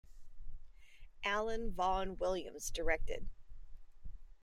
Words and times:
Alan 1.23 1.71
Vaughan 1.75 2.17
Williams 2.17 2.71
directed. 2.71 3.29